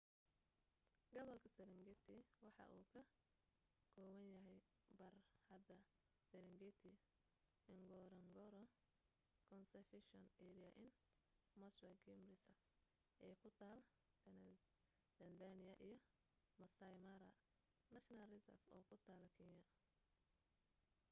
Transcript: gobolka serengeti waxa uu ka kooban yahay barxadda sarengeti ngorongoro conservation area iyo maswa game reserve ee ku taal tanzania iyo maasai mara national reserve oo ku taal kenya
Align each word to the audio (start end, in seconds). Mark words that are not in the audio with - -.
gobolka 1.13 1.49
serengeti 1.55 2.15
waxa 2.43 2.63
uu 2.75 2.85
ka 2.93 3.01
kooban 3.93 4.25
yahay 4.33 4.59
barxadda 4.99 5.77
sarengeti 6.29 6.93
ngorongoro 7.85 8.63
conservation 9.51 10.23
area 10.47 10.69
iyo 10.85 10.93
maswa 11.59 11.91
game 12.05 12.25
reserve 12.31 12.65
ee 13.27 13.35
ku 13.41 13.49
taal 13.61 13.79
tanzania 15.19 15.73
iyo 15.87 15.97
maasai 16.59 16.95
mara 17.07 17.29
national 17.95 18.27
reserve 18.35 18.63
oo 18.75 18.83
ku 18.89 18.95
taal 19.07 19.25
kenya 19.37 19.63